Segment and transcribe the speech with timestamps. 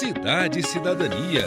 [0.00, 1.44] Cidade e Cidadania.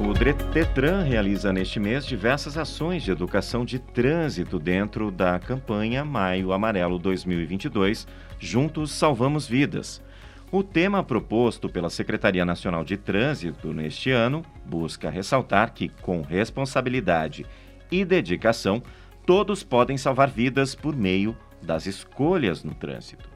[0.00, 0.14] O
[0.54, 6.98] Detran realiza neste mês diversas ações de educação de trânsito dentro da campanha Maio Amarelo
[6.98, 8.08] 2022,
[8.38, 10.02] Juntos Salvamos Vidas.
[10.50, 17.44] O tema proposto pela Secretaria Nacional de Trânsito neste ano busca ressaltar que, com responsabilidade
[17.92, 18.82] e dedicação,
[19.26, 23.29] todos podem salvar vidas por meio das escolhas no trânsito.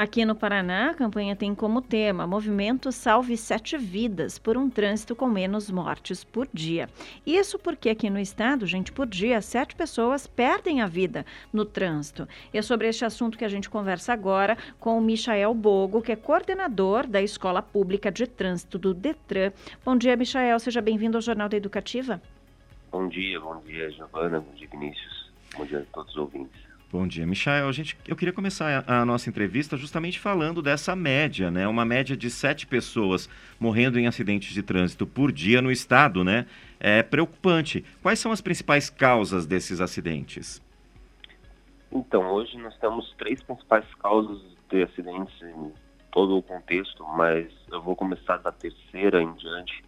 [0.00, 5.14] Aqui no Paraná, a campanha tem como tema Movimento Salve Sete Vidas por um trânsito
[5.14, 6.88] com menos mortes por dia.
[7.26, 12.26] Isso porque aqui no estado, gente, por dia, sete pessoas perdem a vida no trânsito.
[12.50, 16.12] E é sobre este assunto que a gente conversa agora com o Michael Bogo, que
[16.12, 19.52] é coordenador da Escola Pública de Trânsito do Detran.
[19.84, 20.58] Bom dia, Michael.
[20.60, 22.22] Seja bem-vindo ao Jornal da Educativa.
[22.90, 25.30] Bom dia, bom dia, Giovana, bom dia, Vinícius.
[25.54, 26.69] Bom dia a todos os ouvintes.
[26.92, 27.68] Bom dia, Michael.
[27.68, 31.68] A gente, eu queria começar a, a, nossa entrevista justamente falando dessa média, né?
[31.68, 36.46] Uma média de sete pessoas morrendo em acidentes de trânsito por dia no estado, né?
[36.80, 37.84] É preocupante.
[38.02, 40.60] Quais são as principais causas desses acidentes?
[41.92, 45.72] Então, hoje nós temos três principais causas de acidentes em
[46.10, 49.84] todo o contexto, mas eu vou começar da terceira em diante,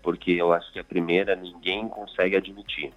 [0.00, 2.92] porque eu acho que a primeira ninguém consegue admitir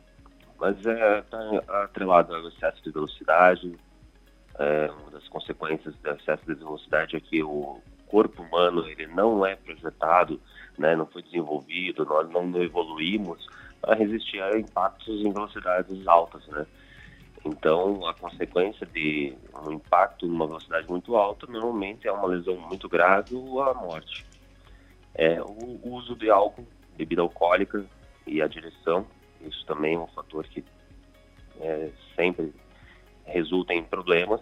[0.60, 3.76] mas está é, tá atrelado ao excesso de velocidade.
[4.60, 9.46] É, uma das consequências do excesso de velocidade é que o corpo humano ele não
[9.46, 10.42] é projetado,
[10.78, 13.46] né, não foi desenvolvido, nós não evoluímos
[13.82, 16.66] para resistir a impactos em velocidades altas, né?
[17.46, 19.34] Então, a consequência de
[19.66, 23.74] um impacto em uma velocidade muito alta normalmente é uma lesão muito grave ou a
[23.74, 24.26] morte.
[25.14, 27.86] É, o uso de álcool, bebida alcoólica
[28.26, 29.06] e a direção
[29.42, 30.64] isso também é um fator que
[31.60, 32.54] é, sempre
[33.26, 34.42] resulta em problemas,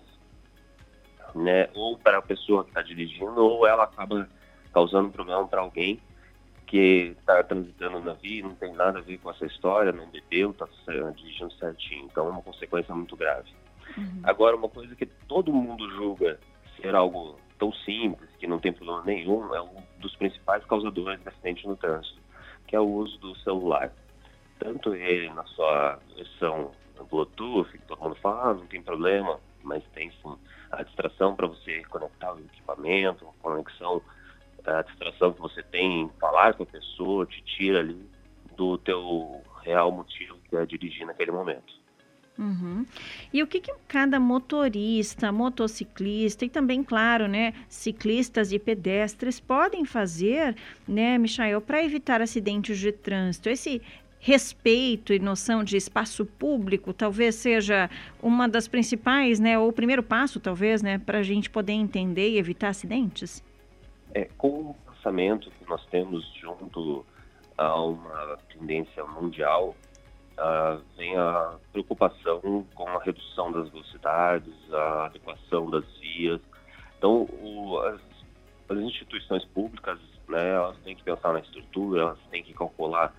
[1.34, 1.70] né?
[1.74, 4.30] Ou para a pessoa que está dirigindo, ou ela acaba
[4.74, 6.00] causando problema para alguém
[6.68, 10.52] que está transitando na via, não tem nada a ver com essa história, não bebeu,
[10.52, 10.68] está
[11.16, 12.06] dirigindo certinho.
[12.06, 13.50] Então é uma consequência muito grave.
[13.98, 14.22] Uhum.
[14.24, 16.40] Agora, uma coisa que todo mundo julga
[16.82, 21.30] ser algo tão simples, que não tem problema nenhum, é um dos principais causadores de
[21.30, 22.20] acidente no trânsito,
[22.68, 23.92] que é o uso do celular
[24.66, 26.72] tanto ele na sua versão
[27.10, 30.36] Bluetooth, que todo mundo fala, ah, não tem problema, mas tem sim
[30.72, 34.02] a distração para você conectar o equipamento, a conexão,
[34.66, 38.10] a distração que você tem em falar com a pessoa, te tira ali
[38.58, 41.86] do teu real motivo que é dirigir naquele momento.
[42.38, 42.86] Uhum.
[43.32, 49.86] E o que, que, cada motorista, motociclista e também, claro, né, ciclistas e pedestres podem
[49.86, 50.56] fazer,
[50.88, 53.48] né, Michael, para evitar acidentes de trânsito?
[53.48, 53.82] Esse,
[54.26, 57.88] respeito e noção de espaço público talvez seja
[58.20, 62.32] uma das principais, né, ou o primeiro passo, talvez, né, para a gente poder entender
[62.32, 63.44] e evitar acidentes?
[64.16, 67.06] É, com o pensamento que nós temos junto
[67.56, 69.76] a uma tendência mundial,
[70.40, 76.42] uh, vem a preocupação com a redução das velocidades, a adequação das vias.
[76.98, 78.02] Então, o, as,
[78.70, 83.14] as instituições públicas, né, elas têm que pensar na estrutura, elas têm que calcular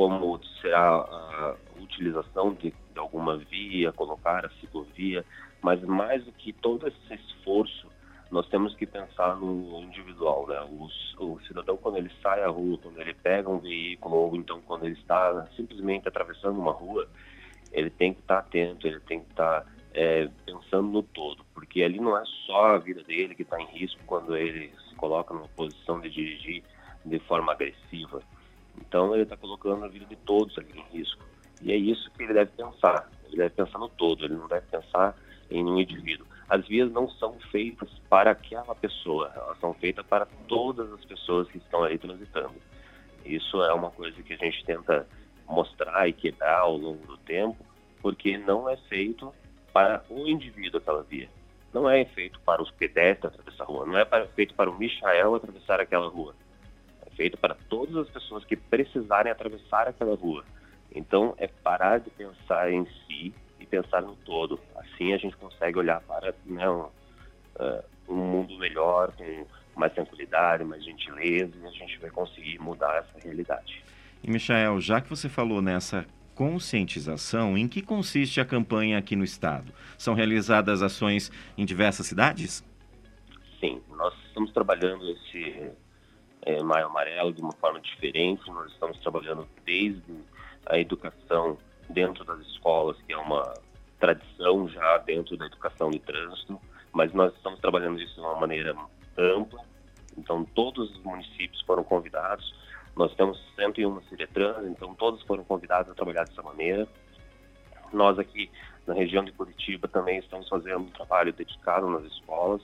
[0.00, 5.26] como será a utilização de, de alguma via, colocar a ciclovia,
[5.60, 7.86] mas mais do que todo esse esforço,
[8.30, 10.58] nós temos que pensar no individual, né?
[11.18, 14.86] O, cidadão quando ele sai à rua, quando ele pega um veículo ou então quando
[14.86, 17.06] ele está simplesmente atravessando uma rua,
[17.70, 22.00] ele tem que estar atento, ele tem que estar é, pensando no todo, porque ali
[22.00, 25.48] não é só a vida dele que está em risco quando ele se coloca numa
[25.48, 26.62] posição de dirigir
[27.04, 28.22] de forma agressiva.
[28.80, 31.24] Então ele está colocando a vida de todos ali em risco.
[31.62, 33.08] E é isso que ele deve pensar.
[33.26, 35.14] Ele deve pensar no todo, ele não deve pensar
[35.50, 36.26] em um indivíduo.
[36.48, 41.48] As vias não são feitas para aquela pessoa, elas são feitas para todas as pessoas
[41.48, 42.54] que estão aí transitando.
[43.24, 45.06] Isso é uma coisa que a gente tenta
[45.46, 47.64] mostrar e quebrar ao longo do tempo,
[48.02, 49.32] porque não é feito
[49.72, 51.28] para o indivíduo aquela via.
[51.72, 54.04] Não é feito para os pedestres atravessar a rua, não é
[54.34, 56.34] feito para o Michael atravessar aquela rua
[57.16, 60.44] feito para todas as pessoas que precisarem atravessar aquela rua.
[60.94, 64.58] Então, é parar de pensar em si e pensar no todo.
[64.76, 69.46] Assim a gente consegue olhar para né, um, uh, um mundo melhor, com
[69.76, 73.82] mais tranquilidade, mais gentileza, e a gente vai conseguir mudar essa realidade.
[74.22, 76.04] E, Michael, já que você falou nessa
[76.34, 79.72] conscientização, em que consiste a campanha aqui no Estado?
[79.96, 82.64] São realizadas ações em diversas cidades?
[83.60, 85.70] Sim, nós estamos trabalhando esse
[86.42, 88.48] é, Maio Amarelo de uma forma diferente.
[88.50, 90.20] Nós estamos trabalhando desde
[90.66, 91.58] a educação
[91.88, 93.54] dentro das escolas, que é uma
[93.98, 96.58] tradição já dentro da educação de trânsito,
[96.92, 98.74] mas nós estamos trabalhando isso de uma maneira
[99.16, 99.60] ampla,
[100.16, 102.54] Então, todos os municípios foram convidados.
[102.96, 106.88] Nós temos 101 Ciretrans, então todos foram convidados a trabalhar dessa maneira.
[107.92, 108.50] Nós aqui
[108.86, 112.62] na região de Curitiba também estamos fazendo um trabalho dedicado nas escolas.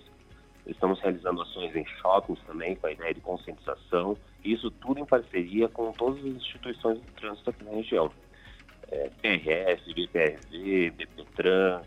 [0.66, 4.16] Estamos realizando ações em shoppings também com a ideia de conscientização.
[4.44, 8.10] Isso tudo em parceria com todas as instituições de trânsito aqui na região.
[8.90, 11.82] É, PRF, BPRV, BPTran,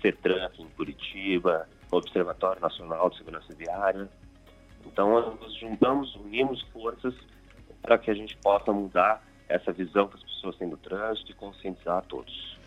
[0.00, 4.08] CETRAN aqui em Curitiba, Observatório Nacional de Segurança Viária.
[4.84, 7.14] Então, nós juntamos, unimos forças
[7.82, 11.34] para que a gente possa mudar essa visão que as pessoas têm do trânsito e
[11.34, 12.58] conscientizar a todos.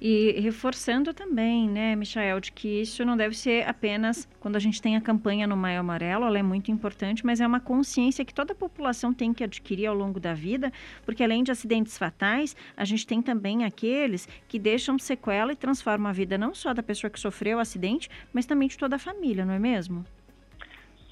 [0.00, 4.80] E reforçando também, né, Michael, de que isso não deve ser apenas quando a gente
[4.82, 8.34] tem a campanha no Maio Amarelo, ela é muito importante, mas é uma consciência que
[8.34, 10.72] toda a população tem que adquirir ao longo da vida,
[11.04, 16.10] porque além de acidentes fatais, a gente tem também aqueles que deixam sequela e transformam
[16.10, 18.98] a vida não só da pessoa que sofreu o acidente, mas também de toda a
[18.98, 20.04] família, não é mesmo?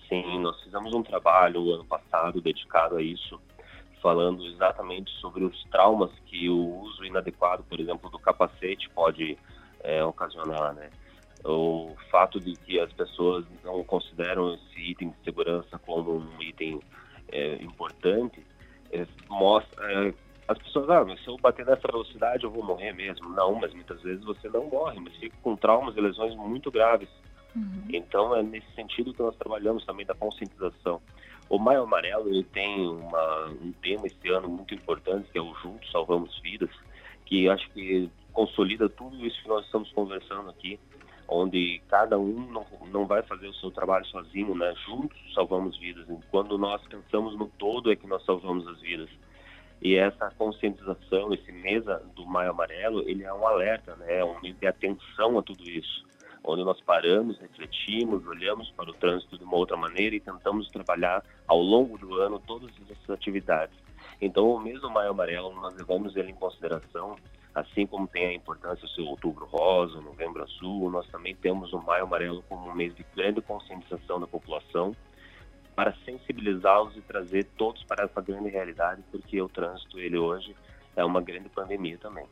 [0.09, 3.41] Sim, nós fizemos um trabalho ano passado dedicado a isso
[4.03, 9.39] falando exatamente sobre os traumas que o uso inadequado, por exemplo, do capacete pode
[9.81, 10.91] é, ocasionar, né?
[11.45, 16.81] O fato de que as pessoas não consideram esse item de segurança como um item
[17.31, 18.45] é, importante
[18.93, 20.15] é, mostra é,
[20.47, 23.29] as pessoas, ah, mas se eu bater nessa velocidade eu vou morrer mesmo.
[23.31, 27.09] Não, mas muitas vezes você não morre, mas fica com traumas e lesões muito graves.
[27.57, 27.85] Uhum.
[27.91, 31.01] Então é nesse sentido que nós trabalhamos também da conscientização.
[31.53, 35.53] O Maio Amarelo ele tem uma, um tema esse ano muito importante, que é o
[35.57, 36.71] Juntos Salvamos Vidas,
[37.27, 40.81] que acho que consolida tudo isso que nós estamos conversando aqui,
[41.29, 44.75] onde cada um não, não vai fazer o seu trabalho sozinho, né?
[44.87, 46.07] Juntos salvamos vidas.
[46.31, 49.11] Quando nós pensamos no todo é que nós salvamos as vidas.
[49.83, 54.21] E essa conscientização, esse mesa do Maio Amarelo, ele é um alerta, né?
[54.21, 56.03] É um de atenção a tudo isso
[56.45, 61.25] onde nós paramos, refletimos, olhamos para o trânsito de uma outra maneira e tentamos trabalhar
[61.47, 63.77] ao longo do ano todas essas atividades.
[64.21, 67.17] Então, o mês do Maio Amarelo, nós levamos ele em consideração,
[67.55, 71.79] assim como tem a importância do seu Outubro Rosa, Novembro Azul, nós também temos o
[71.81, 74.97] Maio Amarelo como um mês de grande conscientização da população,
[75.75, 80.55] para sensibilizá-los e trazer todos para essa grande realidade, porque o trânsito, ele hoje,
[80.95, 82.27] é uma grande pandemia também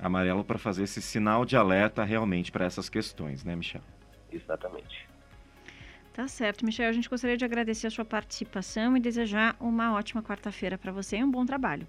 [0.00, 3.82] amarelo para fazer esse sinal de alerta realmente para essas questões, né, Michel?
[4.32, 5.08] Exatamente.
[6.12, 6.88] Tá certo, Michel.
[6.88, 11.18] A gente gostaria de agradecer a sua participação e desejar uma ótima quarta-feira para você
[11.18, 11.86] e um bom trabalho.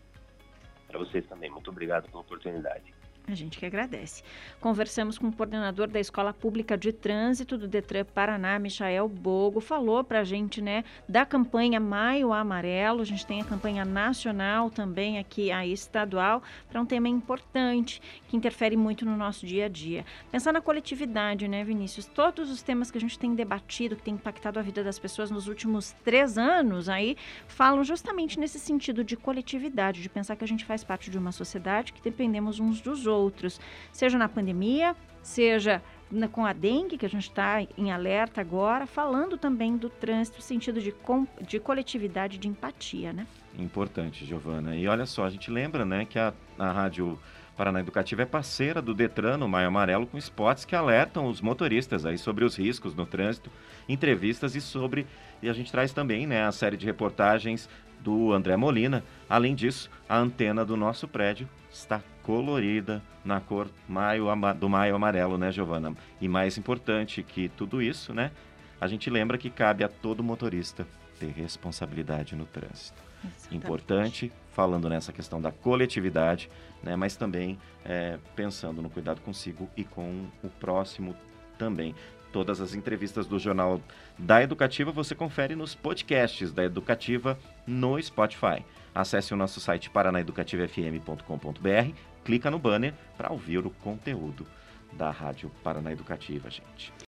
[0.87, 1.49] Para vocês também.
[1.49, 2.93] Muito obrigado pela oportunidade.
[3.27, 4.23] A gente que agradece.
[4.59, 10.03] Conversamos com o coordenador da Escola Pública de Trânsito do Detran Paraná, Michael Bogo, falou
[10.03, 13.01] para a gente, né, da campanha Maio Amarelo.
[13.01, 18.35] A gente tem a campanha nacional também aqui, a estadual, para um tema importante que
[18.35, 20.03] interfere muito no nosso dia a dia.
[20.31, 22.07] Pensar na coletividade, né, Vinícius?
[22.07, 25.29] Todos os temas que a gente tem debatido, que tem impactado a vida das pessoas
[25.29, 27.15] nos últimos três anos, aí
[27.47, 31.31] falam justamente nesse sentido de coletividade, de pensar que a gente faz parte de uma
[31.31, 33.59] sociedade que dependemos uns dos outros outros,
[33.91, 38.87] seja na pandemia, seja na, com a dengue, que a gente está em alerta agora,
[38.87, 43.27] falando também do trânsito, sentido de, com, de coletividade, de empatia, né?
[43.57, 44.75] Importante, Giovana.
[44.75, 47.19] E olha só, a gente lembra, né, que a, a Rádio
[47.55, 52.05] Paraná Educativa é parceira do Detran no Maio Amarelo com spots que alertam os motoristas
[52.05, 53.51] aí sobre os riscos no trânsito,
[53.87, 55.05] entrevistas e sobre
[55.41, 57.67] e a gente traz também, né, a série de reportagens
[57.99, 59.03] do André Molina.
[59.29, 64.25] Além disso, a antena do nosso prédio está colorida na cor maio,
[64.59, 65.95] do maio amarelo, né, Giovana?
[66.19, 68.31] E mais importante que tudo isso, né?
[68.79, 70.87] A gente lembra que cabe a todo motorista
[71.19, 73.01] ter responsabilidade no trânsito.
[73.23, 73.55] Exatamente.
[73.55, 76.49] Importante, falando nessa questão da coletividade,
[76.81, 81.15] né, mas também é, pensando no cuidado consigo e com o próximo
[81.57, 81.93] também.
[82.33, 83.79] Todas as entrevistas do Jornal
[84.17, 87.37] da Educativa você confere nos podcasts da Educativa
[87.67, 88.65] no Spotify.
[88.95, 94.45] Acesse o nosso site paranaeducativafm.com.br, clica no banner para ouvir o conteúdo
[94.93, 96.93] da Rádio Paranaeducativa, gente.